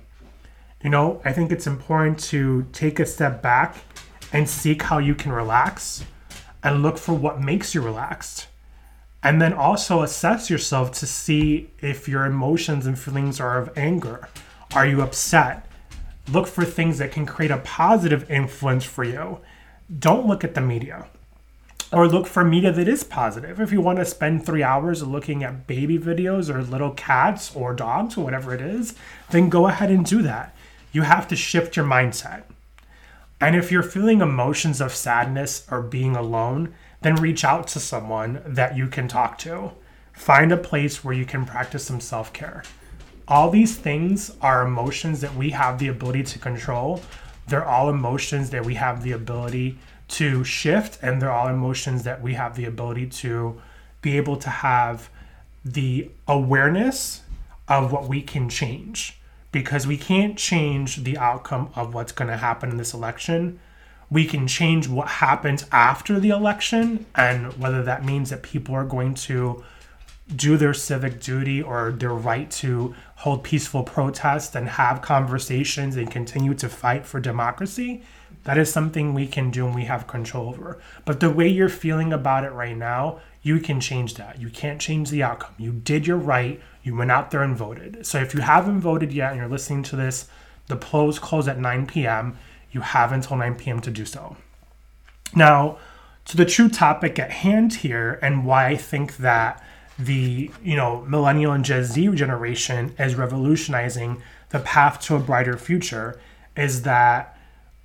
You 0.84 0.90
know, 0.90 1.22
I 1.24 1.34
think 1.34 1.52
it's 1.52 1.68
important 1.68 2.20
to 2.26 2.68
take 2.74 3.00
a 3.00 3.06
step 3.06 3.42
back 3.42 3.76
and 4.34 4.50
seek 4.50 4.84
how 4.84 4.98
you 4.98 5.14
can 5.14 5.32
relax 5.32 6.04
and 6.64 6.82
look 6.82 6.98
for 6.98 7.14
what 7.14 7.42
makes 7.42 7.76
you 7.76 7.82
relaxed. 7.82 8.48
And 9.24 9.42
then 9.42 9.54
also 9.54 10.02
assess 10.02 10.50
yourself 10.50 10.92
to 10.94 11.06
see 11.06 11.70
if 11.80 12.08
your 12.08 12.26
emotions 12.26 12.88
and 12.88 12.98
feelings 12.98 13.40
are 13.40 13.60
of 13.60 13.78
anger. 13.78 14.28
Are 14.74 14.88
you 14.88 15.02
upset? 15.02 15.68
Look 16.32 16.48
for 16.48 16.66
things 16.66 16.98
that 16.98 17.12
can 17.12 17.26
create 17.26 17.52
a 17.52 17.58
positive 17.58 18.30
influence 18.32 18.84
for 18.84 19.04
you. 19.04 19.40
Don't 20.00 20.26
look 20.26 20.44
at 20.44 20.56
the 20.56 20.62
media 20.62 21.08
or 21.92 22.08
look 22.08 22.26
for 22.26 22.44
media 22.44 22.72
that 22.72 22.88
is 22.88 23.04
positive. 23.04 23.60
If 23.60 23.72
you 23.72 23.82
want 23.82 24.00
to 24.00 24.06
spend 24.06 24.46
three 24.46 24.64
hours 24.64 25.04
looking 25.04 25.44
at 25.44 25.68
baby 25.68 26.00
videos 26.00 26.54
or 26.54 26.62
little 26.62 26.92
cats 26.92 27.54
or 27.56 27.74
dogs 27.74 28.18
or 28.18 28.24
whatever 28.24 28.54
it 28.54 28.62
is, 28.62 28.96
then 29.30 29.50
go 29.50 29.68
ahead 29.68 29.92
and 29.92 30.06
do 30.06 30.22
that. 30.22 30.56
You 30.94 31.02
have 31.04 31.28
to 31.30 31.36
shift 31.36 31.76
your 31.76 31.86
mindset. 31.86 32.44
And 33.42 33.56
if 33.56 33.72
you're 33.72 33.84
feeling 33.84 34.22
emotions 34.22 34.80
of 34.80 34.94
sadness 34.94 35.68
or 35.70 35.82
being 35.82 36.16
alone, 36.16 36.74
then 37.02 37.16
reach 37.16 37.44
out 37.44 37.68
to 37.70 37.80
someone 37.80 38.42
that 38.46 38.78
you 38.78 38.88
can 38.88 39.08
talk 39.08 39.38
to. 39.40 39.72
Find 40.14 40.52
a 40.52 40.58
place 40.58 41.04
where 41.04 41.14
you 41.14 41.26
can 41.26 41.46
practice 41.46 41.86
some 41.86 42.00
self 42.00 42.32
care. 42.32 42.64
All 43.28 43.50
these 43.50 43.76
things 43.76 44.32
are 44.42 44.66
emotions 44.66 45.22
that 45.22 45.36
we 45.36 45.52
have 45.52 45.80
the 45.80 45.88
ability 45.88 46.24
to 46.24 46.40
control. 46.40 47.02
They're 47.48 47.66
all 47.66 47.90
emotions 47.90 48.52
that 48.52 48.66
we 48.66 48.76
have 48.76 49.04
the 49.04 49.14
ability 49.14 49.78
to 50.12 50.44
shift, 50.44 51.00
and 51.02 51.22
they're 51.22 51.32
all 51.32 51.48
emotions 51.48 52.04
that 52.04 52.22
we 52.22 52.34
have 52.34 52.56
the 52.56 52.66
ability 52.66 53.08
to 53.08 53.62
be 54.02 54.18
able 54.18 54.38
to 54.38 54.50
have 54.50 55.10
the 55.64 56.10
awareness 56.28 57.22
of 57.68 57.92
what 57.92 58.08
we 58.08 58.22
can 58.22 58.50
change 58.50 59.18
because 59.52 59.86
we 59.86 59.98
can't 59.98 60.38
change 60.38 61.04
the 61.04 61.18
outcome 61.18 61.70
of 61.76 61.94
what's 61.94 62.12
going 62.12 62.30
to 62.30 62.38
happen 62.38 62.70
in 62.70 62.78
this 62.78 62.94
election. 62.94 63.60
We 64.10 64.26
can 64.26 64.48
change 64.48 64.88
what 64.88 65.08
happens 65.08 65.66
after 65.72 66.20
the 66.20 66.30
election, 66.30 67.06
and 67.16 67.54
whether 67.58 67.84
that 67.84 68.04
means 68.04 68.30
that 68.30 68.44
people 68.44 68.76
are 68.76 68.86
going 68.86 69.14
to 69.14 69.64
do 70.36 70.58
their 70.58 70.74
civic 70.74 71.22
duty 71.22 71.62
or 71.62 71.92
their 71.92 72.14
right 72.14 72.50
to 72.52 72.96
hold 73.18 73.44
peaceful 73.44 73.84
protests 73.84 74.56
and 74.56 74.68
have 74.68 75.02
conversations 75.02 75.96
and 75.96 76.10
continue 76.10 76.54
to 76.56 76.70
fight 76.70 77.06
for 77.06 77.20
democracy. 77.20 78.04
That 78.44 78.58
is 78.58 78.72
something 78.72 79.14
we 79.14 79.28
can 79.28 79.52
do 79.52 79.66
and 79.66 79.76
we 79.76 79.86
have 79.86 80.08
control 80.08 80.50
over. 80.50 80.80
But 81.06 81.20
the 81.20 81.30
way 81.30 81.48
you're 81.48 81.70
feeling 81.70 82.12
about 82.12 82.44
it 82.44 82.52
right 82.52 82.76
now, 82.76 83.20
you 83.44 83.60
can 83.60 83.80
change 83.80 84.16
that. 84.16 84.40
You 84.40 84.50
can't 84.50 84.82
change 84.82 85.10
the 85.10 85.24
outcome. 85.24 85.54
You 85.58 85.72
did 85.72 86.08
your 86.08 86.18
right. 86.18 86.60
You 86.84 86.96
went 86.96 87.12
out 87.12 87.32
there 87.32 87.44
and 87.44 87.56
voted. 87.56 88.06
So 88.06 88.20
if 88.20 88.34
you 88.34 88.42
haven't 88.42 88.82
voted 88.82 89.14
yet 89.14 89.32
and 89.32 89.40
you're 89.40 89.50
listening 89.50 89.84
to 89.84 89.96
this, 89.96 90.28
the 90.68 90.76
polls 90.76 91.20
close 91.20 91.48
at 91.48 91.60
9 91.60 91.88
p.m. 91.88 92.38
You 92.72 92.82
have 92.82 93.12
until 93.12 93.38
9 93.38 93.56
p.m. 93.56 93.80
to 93.82 93.92
do 93.92 94.06
so. 94.06 94.38
Now, 95.36 95.78
to 96.26 96.38
the 96.38 96.46
true 96.46 96.70
topic 96.70 97.20
at 97.20 97.32
hand 97.32 97.76
here 97.76 98.20
and 98.22 98.46
why 98.46 98.68
I 98.68 98.76
think 98.76 99.18
that 99.18 99.64
the 100.00 100.52
you 100.64 100.76
know 100.76 101.06
millennial 101.08 101.52
and 101.52 101.66
Gen 101.66 101.84
Z 101.84 102.16
generation 102.16 102.96
is 102.98 103.16
revolutionizing 103.16 104.22
the 104.50 104.60
path 104.60 105.00
to 105.02 105.16
a 105.16 105.20
brighter 105.20 105.58
future 105.58 106.20
is 106.56 106.84
that 106.84 107.38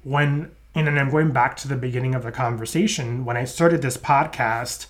when 0.06 0.50
and 0.75 0.88
I'm 0.88 1.10
going 1.10 1.32
back 1.32 1.56
to 1.58 1.68
the 1.68 1.76
beginning 1.76 2.14
of 2.14 2.22
the 2.22 2.30
conversation 2.30 3.25
when 3.25 3.36
I 3.36 3.44
started 3.44 3.82
this 3.82 3.96
podcast 3.96 4.86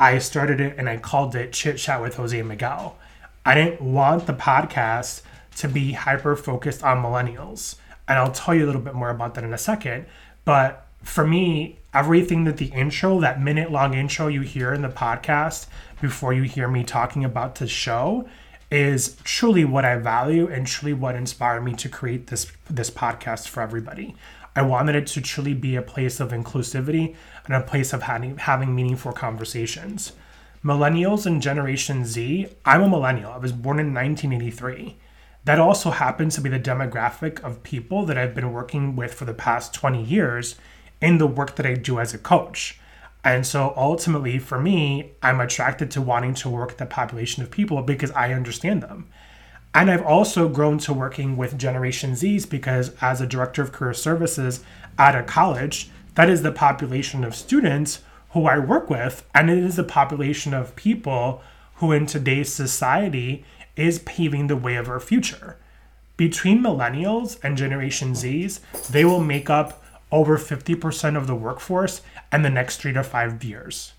I 0.00 0.18
started 0.18 0.62
it 0.62 0.76
and 0.78 0.88
I 0.88 0.96
called 0.96 1.34
it 1.34 1.52
Chit 1.52 1.76
Chat 1.76 2.00
with 2.00 2.14
Jose 2.14 2.40
Miguel. 2.40 2.96
I 3.44 3.54
didn't 3.54 3.82
want 3.82 4.26
the 4.26 4.32
podcast 4.32 5.20
to 5.56 5.68
be 5.68 5.92
hyper 5.92 6.36
focused 6.36 6.82
on 6.82 7.02
millennials. 7.02 7.76
And 8.08 8.18
I'll 8.18 8.32
tell 8.32 8.54
you 8.54 8.64
a 8.64 8.68
little 8.68 8.80
bit 8.80 8.94
more 8.94 9.10
about 9.10 9.34
that 9.34 9.44
in 9.44 9.52
a 9.52 9.58
second. 9.58 10.06
But 10.46 10.86
for 11.02 11.26
me, 11.26 11.80
everything 11.92 12.44
that 12.44 12.56
the 12.56 12.68
intro, 12.68 13.20
that 13.20 13.42
minute 13.42 13.70
long 13.70 13.92
intro 13.92 14.28
you 14.28 14.40
hear 14.40 14.72
in 14.72 14.80
the 14.80 14.88
podcast 14.88 15.66
before 16.00 16.32
you 16.32 16.44
hear 16.44 16.66
me 16.66 16.82
talking 16.82 17.22
about 17.22 17.56
the 17.56 17.68
show, 17.68 18.26
is 18.70 19.16
truly 19.24 19.64
what 19.64 19.84
I 19.84 19.96
value 19.96 20.48
and 20.48 20.66
truly 20.66 20.94
what 20.94 21.14
inspired 21.14 21.62
me 21.62 21.74
to 21.74 21.88
create 21.88 22.28
this 22.28 22.50
this 22.70 22.90
podcast 22.90 23.48
for 23.48 23.60
everybody. 23.62 24.14
I 24.56 24.62
wanted 24.62 24.96
it 24.96 25.06
to 25.08 25.20
truly 25.20 25.54
be 25.54 25.76
a 25.76 25.82
place 25.82 26.18
of 26.18 26.30
inclusivity 26.30 27.14
and 27.46 27.54
a 27.54 27.60
place 27.60 27.92
of 27.92 28.02
having, 28.02 28.36
having 28.36 28.74
meaningful 28.74 29.12
conversations. 29.12 30.12
Millennials 30.64 31.24
and 31.24 31.40
Generation 31.40 32.04
Z, 32.04 32.48
I'm 32.64 32.82
a 32.82 32.88
millennial. 32.88 33.32
I 33.32 33.38
was 33.38 33.52
born 33.52 33.78
in 33.78 33.94
1983. 33.94 34.96
That 35.44 35.58
also 35.58 35.90
happens 35.90 36.34
to 36.34 36.40
be 36.40 36.50
the 36.50 36.60
demographic 36.60 37.40
of 37.40 37.62
people 37.62 38.04
that 38.06 38.18
I've 38.18 38.34
been 38.34 38.52
working 38.52 38.94
with 38.96 39.14
for 39.14 39.24
the 39.24 39.32
past 39.32 39.72
20 39.72 40.02
years 40.02 40.56
in 41.00 41.18
the 41.18 41.26
work 41.26 41.56
that 41.56 41.64
I 41.64 41.74
do 41.74 41.98
as 41.98 42.12
a 42.12 42.18
coach. 42.18 42.78
And 43.24 43.46
so 43.46 43.72
ultimately, 43.76 44.38
for 44.38 44.58
me, 44.58 45.12
I'm 45.22 45.40
attracted 45.40 45.90
to 45.92 46.02
wanting 46.02 46.34
to 46.34 46.50
work 46.50 46.70
with 46.70 46.78
the 46.78 46.86
population 46.86 47.42
of 47.42 47.50
people 47.50 47.80
because 47.82 48.10
I 48.12 48.32
understand 48.32 48.82
them. 48.82 49.08
And 49.74 49.90
I've 49.90 50.04
also 50.04 50.48
grown 50.48 50.78
to 50.78 50.92
working 50.92 51.36
with 51.36 51.58
Generation 51.58 52.12
Zs 52.12 52.48
because, 52.48 52.92
as 53.00 53.20
a 53.20 53.26
director 53.26 53.62
of 53.62 53.72
career 53.72 53.94
services 53.94 54.64
at 54.98 55.14
a 55.14 55.22
college, 55.22 55.90
that 56.16 56.28
is 56.28 56.42
the 56.42 56.52
population 56.52 57.22
of 57.22 57.36
students 57.36 58.00
who 58.30 58.46
I 58.46 58.58
work 58.58 58.90
with. 58.90 59.24
And 59.34 59.48
it 59.48 59.58
is 59.58 59.76
the 59.76 59.84
population 59.84 60.54
of 60.54 60.74
people 60.74 61.42
who, 61.76 61.92
in 61.92 62.06
today's 62.06 62.52
society, 62.52 63.44
is 63.76 64.00
paving 64.00 64.48
the 64.48 64.56
way 64.56 64.74
of 64.74 64.88
our 64.88 65.00
future. 65.00 65.56
Between 66.16 66.62
millennials 66.62 67.38
and 67.42 67.56
Generation 67.56 68.12
Zs, 68.12 68.60
they 68.88 69.04
will 69.04 69.22
make 69.22 69.48
up 69.48 69.82
over 70.12 70.36
50% 70.36 71.16
of 71.16 71.26
the 71.26 71.34
workforce 71.34 72.02
in 72.32 72.42
the 72.42 72.50
next 72.50 72.80
three 72.80 72.92
to 72.92 73.02
five 73.02 73.42
years. 73.44 73.92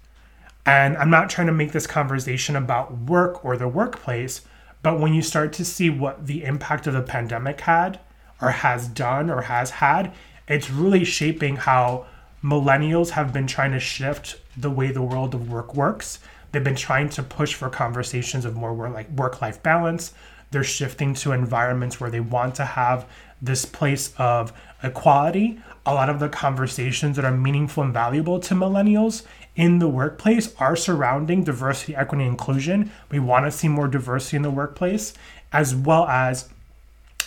And 0.66 0.98
I'm 0.98 1.10
not 1.10 1.30
trying 1.30 1.48
to 1.48 1.54
make 1.54 1.72
this 1.72 1.88
conversation 1.88 2.56
about 2.56 2.96
work 2.96 3.44
or 3.44 3.58
the 3.58 3.68
workplace 3.68 4.42
but 4.84 5.00
when 5.00 5.14
you 5.14 5.22
start 5.22 5.54
to 5.54 5.66
see 5.66 5.90
what 5.90 6.28
the 6.28 6.44
impact 6.44 6.88
of 6.88 6.94
the 6.94 7.02
pandemic 7.02 7.62
had, 7.62 8.00
or 8.42 8.50
has 8.50 8.88
done, 8.88 9.30
or 9.30 9.42
has 9.42 9.70
had, 9.70 10.14
it's 10.48 10.70
really 10.70 11.04
shaping 11.04 11.56
how 11.56 12.06
millennials 12.44 13.12
have 13.12 13.32
been 13.32 13.46
trying 13.46 13.72
to 13.72 13.80
shift 13.80 14.42
the 14.58 14.72
way 14.72 14.92
the 14.92 15.02
world 15.02 15.36
of 15.36 15.52
work 15.52 15.76
works. 15.76 16.20
They've 16.52 16.64
been 16.64 16.76
trying 16.76 17.10
to 17.10 17.24
push 17.24 17.54
for 17.54 17.70
conversations 17.70 18.46
of 18.46 18.56
more 18.56 18.74
work 18.74 18.94
like 18.94 19.10
work-life 19.12 19.62
balance. 19.62 20.14
They're 20.50 20.64
shifting 20.64 21.14
to 21.16 21.32
environments 21.32 22.00
where 22.00 22.10
they 22.10 22.20
want 22.20 22.56
to 22.56 22.66
have 22.66 23.08
this 23.42 23.64
place 23.64 24.14
of 24.18 24.52
equality. 24.84 25.62
A 25.86 25.94
lot 25.94 26.10
of 26.10 26.20
the 26.20 26.30
conversations 26.30 27.16
that 27.16 27.26
are 27.26 27.32
meaningful 27.32 27.84
and 27.84 27.94
valuable 27.94 28.40
to 28.42 28.54
millennials 28.54 29.24
in 29.56 29.80
the 29.80 29.88
workplace 29.90 30.56
are 30.56 30.76
surrounding 30.76 31.44
diversity, 31.44 31.96
equity, 31.96 32.26
inclusion. 32.26 32.92
We 33.10 33.20
want 33.20 33.46
to 33.46 33.52
see 33.52 33.68
more 33.68 33.88
diversity 33.88 34.38
in 34.38 34.44
the 34.44 34.52
workplace, 34.52 35.14
as 35.52 35.76
well 35.76 36.06
as 36.06 36.50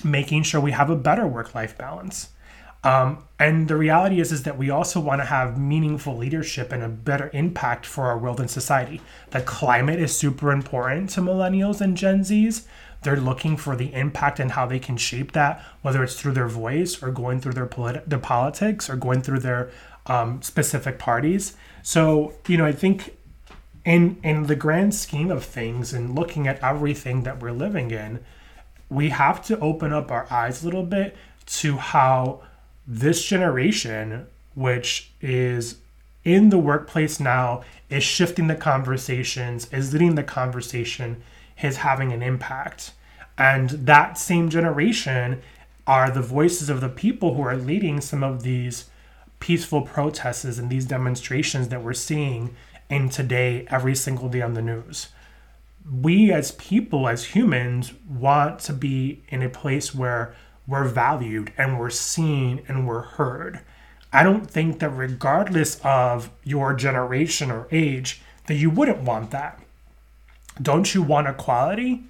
making 0.03 0.43
sure 0.43 0.61
we 0.61 0.73
have 0.73 0.91
a 0.91 0.97
better 0.97 1.27
work 1.27 1.55
life 1.55 1.77
balance. 1.77 2.31
Um, 2.83 3.25
and 3.39 3.67
the 3.67 3.77
reality 3.77 4.21
is, 4.21 4.31
is 4.31 4.43
that 4.43 4.59
we 4.59 4.69
also 4.69 5.01
want 5.01 5.23
to 5.23 5.25
have 5.27 5.59
meaningful 5.59 6.17
leadership 6.17 6.71
and 6.71 6.83
a 6.83 6.89
better 6.89 7.31
impact 7.33 7.87
for 7.87 8.05
our 8.07 8.19
world 8.19 8.41
and 8.41 8.51
society. 8.51 9.01
The 9.31 9.41
climate 9.41 9.99
is 9.99 10.17
super 10.17 10.53
important 10.53 11.11
to 11.11 11.23
millennials 11.23 11.81
and 11.81 11.97
Gen 11.97 12.21
Zs. 12.21 12.67
They're 13.03 13.17
looking 13.17 13.57
for 13.57 13.75
the 13.75 13.93
impact 13.95 14.39
and 14.39 14.53
how 14.53 14.67
they 14.67 14.79
can 14.79 14.99
shape 14.99 15.33
that, 15.33 15.63
whether 15.83 16.03
it's 16.03 16.19
through 16.19 16.33
their 16.33 16.49
voice 16.49 17.03
or 17.03 17.11
going 17.11 17.41
through 17.41 17.53
their, 17.53 17.67
polit- 17.67 18.09
their 18.09 18.19
politics 18.19 18.89
or 18.91 18.97
going 18.97 19.23
through 19.23 19.41
their 19.41 19.71
um, 20.07 20.43
specific 20.43 20.99
parties. 20.99 21.57
So, 21.83 22.35
you 22.47 22.57
know, 22.57 22.67
I 22.67 22.73
think 22.73 23.17
in 23.85 24.19
in 24.23 24.47
the 24.47 24.57
grand 24.57 24.95
scheme 24.95 25.31
of 25.31 25.45
things 25.45 25.93
and 25.93 26.15
looking 26.15 26.49
at 26.49 26.63
everything 26.63 27.23
that 27.25 27.41
we're 27.41 27.53
living 27.53 27.91
in, 27.91 28.21
we 28.89 29.11
have 29.11 29.45
to 29.47 29.59
open 29.61 29.93
up 29.93 30.11
our 30.11 30.27
eyes 30.31 30.63
a 30.63 30.67
little 30.67 30.85
bit 30.85 31.17
to 31.47 31.77
how 31.77 32.43
this 32.87 33.25
generation, 33.25 34.27
which 34.55 35.13
is 35.21 35.77
in 36.25 36.49
the 36.49 36.59
workplace 36.59 37.21
now, 37.21 37.63
is 37.91 38.03
shifting 38.03 38.47
the 38.47 38.55
conversations, 38.55 39.71
is 39.73 39.93
leading 39.93 40.15
the 40.15 40.23
conversation, 40.23 41.23
is 41.63 41.79
having 41.79 42.13
an 42.13 42.23
impact. 42.23 42.93
And 43.37 43.71
that 43.71 44.17
same 44.17 44.49
generation 44.49 45.43
are 45.87 46.11
the 46.11 46.23
voices 46.23 46.71
of 46.71 46.81
the 46.81 46.89
people 46.89 47.35
who 47.35 47.43
are 47.43 47.57
leading 47.57 48.01
some 48.01 48.23
of 48.23 48.43
these 48.43 48.89
peaceful 49.45 49.83
protests 49.83 50.57
and 50.57 50.71
these 50.71 50.87
demonstrations 50.87 51.69
that 51.69 51.83
we're 51.83 51.93
seeing 51.93 52.57
in 52.89 53.11
today 53.11 53.67
every 53.69 53.95
single 53.95 54.27
day 54.31 54.41
on 54.41 54.55
the 54.55 54.63
news. 54.63 55.09
We 55.93 56.33
as 56.33 56.53
people, 56.53 57.07
as 57.07 57.27
humans, 57.27 57.93
want 58.09 58.59
to 58.61 58.73
be 58.73 59.23
in 59.29 59.43
a 59.43 59.51
place 59.51 59.95
where 59.95 60.35
we're 60.67 60.89
valued 60.89 61.53
and 61.59 61.79
we're 61.79 61.91
seen 61.91 62.63
and 62.69 62.89
we're 62.89 63.03
heard. 63.03 63.61
I 64.15 64.23
don't 64.23 64.51
think 64.51 64.79
that 64.79 64.89
regardless 64.89 65.79
of 65.85 66.31
your 66.43 66.73
generation 66.73 67.51
or 67.51 67.69
age, 67.71 68.23
that 68.47 68.55
you 68.55 68.71
wouldn't 68.71 69.03
want 69.03 69.31
that. 69.33 69.63
Don't 70.63 70.95
you 70.95 71.03
want 71.03 71.29
equality? 71.29 72.05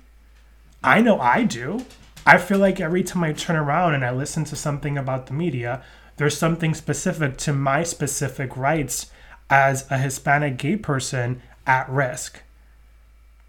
I 0.84 1.00
know 1.00 1.18
I 1.18 1.42
do. 1.42 1.84
I 2.24 2.38
feel 2.38 2.58
like 2.58 2.80
every 2.80 3.02
time 3.02 3.24
I 3.24 3.32
turn 3.32 3.56
around 3.56 3.94
and 3.94 4.04
I 4.04 4.12
listen 4.12 4.44
to 4.44 4.54
something 4.54 4.96
about 4.96 5.26
the 5.26 5.32
media, 5.32 5.82
there's 6.16 6.36
something 6.36 6.74
specific 6.74 7.36
to 7.38 7.52
my 7.52 7.82
specific 7.82 8.56
rights 8.56 9.10
as 9.50 9.90
a 9.90 9.98
Hispanic 9.98 10.56
gay 10.56 10.76
person 10.76 11.42
at 11.66 11.88
risk. 11.88 12.42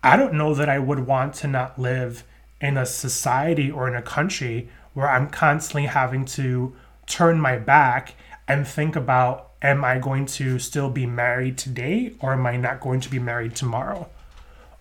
I 0.04 0.18
don't 0.18 0.34
know 0.34 0.54
that 0.54 0.70
I 0.70 0.80
would 0.80 1.08
want 1.08 1.34
to 1.36 1.48
not 1.48 1.80
live 1.80 2.24
in 2.62 2.78
a 2.78 2.86
society 2.86 3.72
or 3.72 3.88
in 3.88 3.96
a 3.96 4.02
country 4.02 4.70
where 4.94 5.10
I'm 5.10 5.30
constantly 5.30 5.88
having 5.88 6.26
to 6.26 6.76
turn 7.06 7.40
my 7.40 7.58
back 7.58 8.16
and 8.48 8.68
think 8.68 8.96
about 8.96 9.52
am 9.62 9.84
I 9.84 10.00
going 10.00 10.26
to 10.28 10.60
still 10.60 10.90
be 10.90 11.06
married 11.06 11.58
today 11.58 12.14
or 12.20 12.34
am 12.34 12.46
I 12.46 12.58
not 12.58 12.80
going 12.80 13.00
to 13.02 13.10
be 13.10 13.20
married 13.20 13.56
tomorrow? 13.56 14.10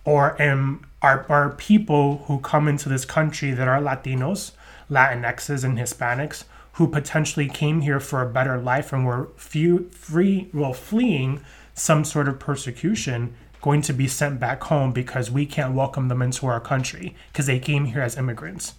Or 0.03 0.39
am 0.41 0.85
are, 1.01 1.25
are 1.29 1.49
people 1.51 2.23
who 2.27 2.39
come 2.39 2.67
into 2.67 2.89
this 2.89 3.05
country 3.05 3.51
that 3.51 3.67
are 3.67 3.81
Latinos, 3.81 4.51
Latinxes, 4.89 5.63
and 5.63 5.77
Hispanics 5.77 6.45
who 6.75 6.87
potentially 6.87 7.47
came 7.47 7.81
here 7.81 7.99
for 7.99 8.21
a 8.21 8.29
better 8.29 8.57
life 8.57 8.91
and 8.91 9.05
were 9.05 9.29
few, 9.37 9.89
free, 9.91 10.49
well, 10.53 10.73
fleeing 10.73 11.41
some 11.73 12.03
sort 12.03 12.27
of 12.27 12.39
persecution, 12.39 13.33
going 13.61 13.81
to 13.81 13.93
be 13.93 14.07
sent 14.07 14.39
back 14.39 14.63
home 14.63 14.91
because 14.91 15.31
we 15.31 15.45
can't 15.45 15.73
welcome 15.73 16.07
them 16.09 16.21
into 16.21 16.45
our 16.45 16.59
country 16.59 17.15
because 17.31 17.45
they 17.45 17.59
came 17.59 17.85
here 17.85 18.01
as 18.01 18.17
immigrants. 18.17 18.73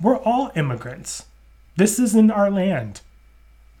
We're 0.00 0.18
all 0.18 0.52
immigrants. 0.54 1.24
This 1.76 1.98
isn't 1.98 2.30
our 2.30 2.50
land. 2.50 3.00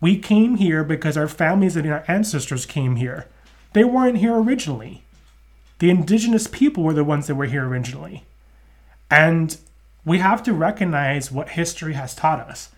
We 0.00 0.18
came 0.18 0.56
here 0.56 0.82
because 0.82 1.16
our 1.16 1.28
families 1.28 1.76
and 1.76 1.90
our 1.90 2.04
ancestors 2.08 2.64
came 2.64 2.96
here. 2.96 3.26
They 3.74 3.84
weren't 3.84 4.18
here 4.18 4.36
originally. 4.36 5.04
The 5.78 5.90
indigenous 5.90 6.46
people 6.46 6.84
were 6.84 6.94
the 6.94 7.04
ones 7.04 7.26
that 7.26 7.34
were 7.34 7.46
here 7.46 7.66
originally. 7.66 8.24
And 9.10 9.58
we 10.04 10.18
have 10.18 10.42
to 10.44 10.52
recognize 10.54 11.30
what 11.30 11.50
history 11.50 11.92
has 11.92 12.14
taught 12.14 12.40
us. 12.40 12.70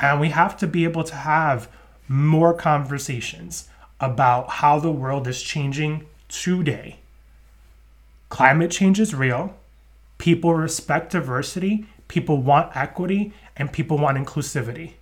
And 0.00 0.20
we 0.20 0.30
have 0.30 0.56
to 0.58 0.66
be 0.66 0.84
able 0.84 1.04
to 1.04 1.14
have 1.14 1.68
more 2.06 2.54
conversations 2.54 3.68
about 4.00 4.48
how 4.50 4.78
the 4.78 4.92
world 4.92 5.26
is 5.26 5.42
changing 5.42 6.06
today. 6.28 6.98
Climate 8.28 8.70
change 8.70 9.00
is 9.00 9.14
real. 9.14 9.56
People 10.18 10.54
respect 10.54 11.12
diversity, 11.12 11.86
people 12.08 12.40
want 12.42 12.76
equity, 12.76 13.32
and 13.56 13.72
people 13.72 13.98
want 13.98 14.18
inclusivity 14.18 14.92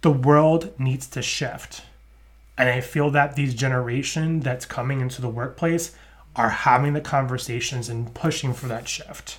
the 0.00 0.10
world 0.10 0.72
needs 0.78 1.06
to 1.08 1.22
shift. 1.22 1.82
And 2.56 2.68
I 2.68 2.80
feel 2.80 3.10
that 3.10 3.36
these 3.36 3.54
generation 3.54 4.40
that's 4.40 4.66
coming 4.66 5.00
into 5.00 5.20
the 5.20 5.28
workplace 5.28 5.94
are 6.36 6.50
having 6.50 6.92
the 6.92 7.00
conversations 7.00 7.88
and 7.88 8.12
pushing 8.14 8.54
for 8.54 8.66
that 8.68 8.88
shift. 8.88 9.38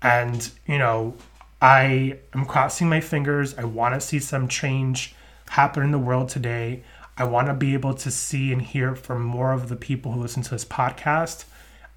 And, 0.00 0.50
you 0.66 0.78
know, 0.78 1.14
I 1.62 2.18
am 2.34 2.44
crossing 2.44 2.88
my 2.88 3.00
fingers. 3.00 3.56
I 3.56 3.62
want 3.62 3.94
to 3.94 4.00
see 4.00 4.18
some 4.18 4.48
change 4.48 5.14
happen 5.48 5.84
in 5.84 5.92
the 5.92 5.98
world 5.98 6.28
today. 6.28 6.82
I 7.16 7.22
want 7.22 7.46
to 7.46 7.54
be 7.54 7.72
able 7.74 7.94
to 7.94 8.10
see 8.10 8.52
and 8.52 8.60
hear 8.60 8.96
from 8.96 9.22
more 9.22 9.52
of 9.52 9.68
the 9.68 9.76
people 9.76 10.10
who 10.10 10.20
listen 10.20 10.42
to 10.42 10.50
this 10.50 10.64
podcast. 10.64 11.44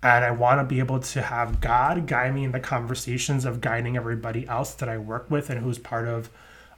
And 0.03 0.23
I 0.23 0.29
want 0.29 0.59
to 0.59 0.63
be 0.63 0.77
able 0.77 0.99
to 0.99 1.21
have 1.23 1.61
God 1.61 2.05
guide 2.05 2.35
me 2.35 2.43
in 2.43 2.51
the 2.51 2.59
conversations 2.59 3.43
of 3.43 3.59
guiding 3.59 3.97
everybody 3.97 4.47
else 4.47 4.75
that 4.75 4.87
I 4.87 4.99
work 4.99 5.31
with 5.31 5.49
and 5.49 5.61
who's 5.61 5.79
part 5.79 6.07
of 6.07 6.29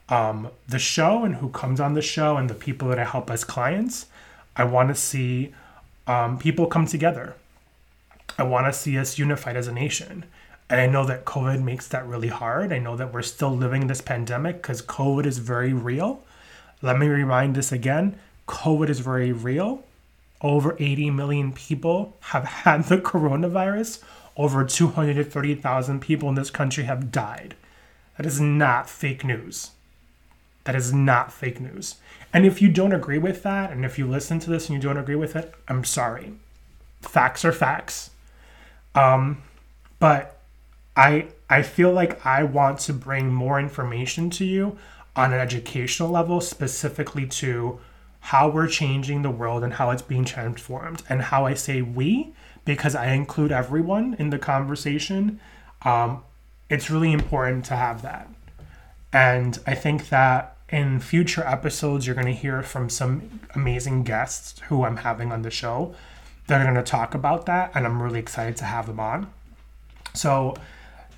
um, 0.08 0.50
the 0.70 0.80
show 0.80 1.26
and 1.26 1.36
who 1.36 1.50
comes 1.50 1.82
on 1.82 1.94
the 1.94 2.02
show 2.02 2.38
and 2.38 2.50
the 2.50 2.54
people 2.54 2.88
that 2.88 3.00
I 3.00 3.04
help 3.04 3.30
as 3.30 3.44
clients. 3.44 4.06
I 4.56 4.64
want 4.64 4.88
to 4.88 4.96
see 4.96 5.54
um, 6.08 6.40
people 6.40 6.68
come 6.68 6.86
together. 6.86 7.36
I 8.38 8.44
want 8.44 8.66
to 8.68 8.72
see 8.72 8.98
us 8.98 9.20
unified 9.20 9.58
as 9.58 9.68
a 9.68 9.74
nation. 9.74 10.24
And 10.70 10.82
I 10.82 10.88
know 10.88 11.06
that 11.06 11.26
COVID 11.26 11.64
makes 11.64 11.88
that 11.88 12.06
really 12.06 12.28
hard. 12.28 12.74
I 12.74 12.80
know 12.80 12.96
that 12.98 13.14
we're 13.14 13.22
still 13.22 13.56
living 13.56 13.88
this 13.88 14.02
pandemic 14.02 14.62
because 14.62 14.82
COVID 14.82 15.26
is 15.26 15.38
very 15.38 15.74
real. 15.74 16.24
Let 16.82 17.00
me 17.00 17.08
remind 17.08 17.56
this 17.56 17.72
again 17.72 18.18
COVID 18.48 18.90
is 18.90 19.00
very 19.00 19.32
real. 19.32 19.84
Over 20.42 20.76
80 20.80 21.10
million 21.12 21.54
people 21.54 22.18
have 22.20 22.44
had 22.64 22.86
the 22.86 22.98
coronavirus. 22.98 24.04
Over 24.36 24.64
230,000 24.66 26.00
people 26.00 26.30
in 26.30 26.36
this 26.36 26.52
country 26.52 26.84
have 26.84 27.12
died. 27.12 27.56
That 28.18 28.26
is 28.26 28.40
not 28.40 28.90
fake 28.90 29.24
news. 29.24 29.72
That 30.66 30.76
is 30.76 30.94
not 30.94 31.32
fake 31.32 31.60
news. 31.62 31.96
And 32.34 32.46
if 32.46 32.62
you 32.62 32.70
don't 32.70 32.94
agree 32.94 33.18
with 33.18 33.42
that, 33.44 33.72
and 33.72 33.86
if 33.86 33.98
you 33.98 34.06
listen 34.06 34.40
to 34.40 34.50
this 34.50 34.68
and 34.68 34.76
you 34.76 34.82
don't 34.82 34.98
agree 34.98 35.16
with 35.16 35.36
it, 35.36 35.54
I'm 35.68 35.84
sorry. 35.84 36.34
Facts 37.02 37.46
are 37.46 37.54
facts. 37.54 38.12
Um, 38.94 39.42
but 40.00 40.37
I 40.98 41.28
I 41.50 41.62
feel 41.62 41.94
like 41.94 42.26
I 42.26 42.44
want 42.44 42.80
to 42.80 42.94
bring 42.94 43.34
more 43.34 43.60
information 43.60 44.30
to 44.32 44.46
you 44.46 44.78
on 45.16 45.32
an 45.32 45.40
educational 45.40 46.10
level, 46.10 46.42
specifically 46.42 47.26
to 47.28 47.80
how 48.20 48.50
we're 48.50 48.68
changing 48.68 49.22
the 49.22 49.30
world 49.30 49.64
and 49.64 49.74
how 49.74 49.92
it's 49.92 50.02
being 50.02 50.26
transformed. 50.26 51.04
And 51.08 51.22
how 51.22 51.46
I 51.46 51.54
say 51.54 51.82
we, 51.82 52.34
because 52.66 52.96
I 52.96 53.14
include 53.14 53.52
everyone 53.52 54.16
in 54.20 54.32
the 54.32 54.38
conversation. 54.38 55.40
Um, 55.84 56.24
it's 56.70 56.90
really 56.90 57.14
important 57.14 57.64
to 57.66 57.76
have 57.76 58.02
that. 58.02 58.28
And 59.14 59.58
I 59.66 59.76
think 59.76 60.10
that 60.10 60.58
in 60.70 61.00
future 61.00 61.46
episodes, 61.46 62.06
you're 62.06 62.16
going 62.16 62.28
to 62.28 62.34
hear 62.34 62.62
from 62.62 62.90
some 62.90 63.40
amazing 63.56 64.04
guests 64.04 64.60
who 64.68 64.84
I'm 64.84 64.98
having 64.98 65.32
on 65.32 65.44
the 65.44 65.52
show. 65.52 65.96
They're 66.48 66.62
going 66.64 66.76
to 66.76 66.84
talk 66.84 67.14
about 67.14 67.46
that, 67.46 67.72
and 67.74 67.86
I'm 67.86 68.02
really 68.02 68.20
excited 68.20 68.58
to 68.58 68.66
have 68.66 68.88
them 68.88 69.00
on. 69.00 69.32
So, 70.14 70.56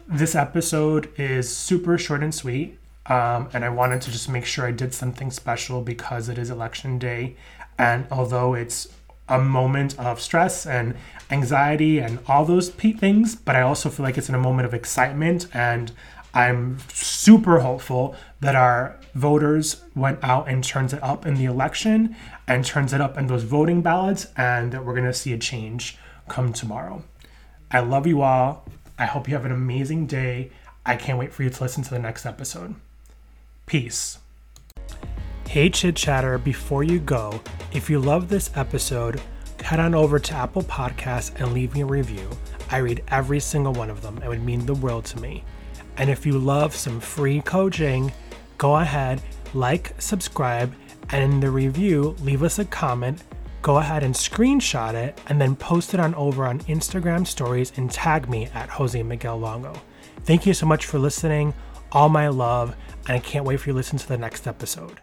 this 0.09 0.35
episode 0.35 1.09
is 1.17 1.55
super 1.55 1.97
short 1.97 2.23
and 2.23 2.33
sweet. 2.33 2.77
Um, 3.05 3.49
and 3.53 3.63
I 3.63 3.69
wanted 3.69 4.01
to 4.01 4.11
just 4.11 4.29
make 4.29 4.45
sure 4.45 4.65
I 4.65 4.71
did 4.71 4.93
something 4.93 5.31
special 5.31 5.81
because 5.81 6.29
it 6.29 6.37
is 6.37 6.49
election 6.49 6.99
day. 6.99 7.35
And 7.77 8.05
although 8.11 8.53
it's 8.53 8.87
a 9.27 9.39
moment 9.39 9.97
of 9.99 10.19
stress 10.19 10.65
and 10.65 10.95
anxiety 11.29 11.99
and 11.99 12.19
all 12.27 12.45
those 12.45 12.69
things, 12.69 13.35
but 13.35 13.55
I 13.55 13.61
also 13.61 13.89
feel 13.89 14.03
like 14.03 14.17
it's 14.17 14.29
in 14.29 14.35
a 14.35 14.39
moment 14.39 14.67
of 14.67 14.73
excitement 14.73 15.47
and 15.53 15.91
I'm 16.33 16.77
super 16.89 17.59
hopeful 17.59 18.15
that 18.41 18.55
our 18.55 18.99
voters 19.15 19.83
went 19.95 20.23
out 20.23 20.47
and 20.47 20.63
turns 20.63 20.93
it 20.93 21.01
up 21.01 21.25
in 21.25 21.35
the 21.35 21.45
election 21.45 22.15
and 22.47 22.63
turns 22.63 22.93
it 22.93 23.01
up 23.01 23.17
in 23.17 23.27
those 23.27 23.43
voting 23.43 23.81
ballots, 23.81 24.27
and 24.37 24.71
that 24.71 24.85
we're 24.85 24.93
going 24.93 25.05
to 25.05 25.13
see 25.13 25.33
a 25.33 25.37
change 25.37 25.97
come 26.27 26.53
tomorrow. 26.53 27.03
I 27.71 27.79
love 27.79 28.05
you 28.05 28.21
all. 28.21 28.65
I 28.99 29.05
hope 29.05 29.29
you 29.29 29.33
have 29.33 29.45
an 29.45 29.53
amazing 29.53 30.07
day. 30.07 30.51
I 30.85 30.97
can't 30.97 31.17
wait 31.17 31.31
for 31.31 31.43
you 31.43 31.49
to 31.49 31.63
listen 31.63 31.83
to 31.83 31.89
the 31.89 31.99
next 31.99 32.25
episode. 32.25 32.75
Peace. 33.65 34.19
Hey, 35.47 35.69
Chit 35.69 35.95
Chatter, 35.95 36.37
before 36.37 36.83
you 36.83 36.99
go, 36.99 37.41
if 37.71 37.89
you 37.89 37.99
love 37.99 38.27
this 38.27 38.51
episode, 38.57 39.21
head 39.63 39.79
on 39.79 39.95
over 39.95 40.19
to 40.19 40.33
Apple 40.33 40.63
Podcasts 40.63 41.33
and 41.39 41.53
leave 41.53 41.73
me 41.73 41.81
a 41.81 41.85
review. 41.85 42.27
I 42.71 42.77
read 42.79 43.01
every 43.07 43.39
single 43.39 43.71
one 43.71 43.89
of 43.89 44.01
them. 44.01 44.19
It 44.21 44.27
would 44.27 44.43
mean 44.43 44.65
the 44.65 44.75
world 44.75 45.05
to 45.05 45.21
me. 45.21 45.45
And 45.95 46.09
if 46.09 46.25
you 46.25 46.37
love 46.37 46.75
some 46.75 46.99
free 46.99 47.39
coaching, 47.41 48.11
go 48.57 48.75
ahead, 48.75 49.21
like, 49.53 49.93
subscribe, 50.01 50.73
and 51.11 51.33
in 51.33 51.39
the 51.39 51.49
review, 51.49 52.17
leave 52.21 52.43
us 52.43 52.59
a 52.59 52.65
comment. 52.65 53.23
Go 53.61 53.77
ahead 53.77 54.03
and 54.03 54.15
screenshot 54.15 54.93
it 54.93 55.19
and 55.27 55.39
then 55.39 55.55
post 55.55 55.93
it 55.93 55.99
on 55.99 56.15
over 56.15 56.45
on 56.45 56.59
Instagram 56.61 57.27
stories 57.27 57.73
and 57.75 57.91
tag 57.91 58.29
me 58.29 58.47
at 58.53 58.69
Jose 58.69 59.01
Miguel 59.03 59.37
Longo. 59.37 59.73
Thank 60.23 60.45
you 60.45 60.53
so 60.53 60.65
much 60.65 60.85
for 60.85 60.97
listening. 60.97 61.53
All 61.91 62.07
my 62.07 62.27
love, 62.27 62.75
and 63.07 63.17
I 63.17 63.19
can't 63.19 63.45
wait 63.45 63.59
for 63.59 63.69
you 63.69 63.73
to 63.73 63.77
listen 63.77 63.97
to 63.99 64.07
the 64.07 64.17
next 64.17 64.47
episode. 64.47 64.95